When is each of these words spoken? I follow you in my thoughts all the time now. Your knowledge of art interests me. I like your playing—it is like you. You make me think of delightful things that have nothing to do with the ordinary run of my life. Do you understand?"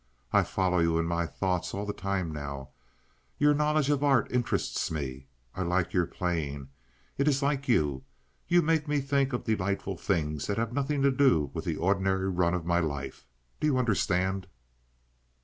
I 0.33 0.41
follow 0.41 0.79
you 0.79 0.97
in 0.97 1.05
my 1.05 1.27
thoughts 1.27 1.75
all 1.75 1.85
the 1.85 1.93
time 1.93 2.31
now. 2.33 2.69
Your 3.37 3.53
knowledge 3.53 3.91
of 3.91 4.03
art 4.03 4.31
interests 4.31 4.89
me. 4.89 5.27
I 5.53 5.61
like 5.61 5.93
your 5.93 6.07
playing—it 6.07 7.27
is 7.27 7.43
like 7.43 7.67
you. 7.67 8.03
You 8.47 8.63
make 8.63 8.87
me 8.87 8.99
think 8.99 9.31
of 9.31 9.43
delightful 9.43 9.97
things 9.97 10.47
that 10.47 10.57
have 10.57 10.73
nothing 10.73 11.03
to 11.03 11.11
do 11.11 11.51
with 11.53 11.65
the 11.65 11.77
ordinary 11.77 12.29
run 12.29 12.55
of 12.55 12.65
my 12.65 12.79
life. 12.79 13.27
Do 13.59 13.67
you 13.67 13.77
understand?" 13.77 14.47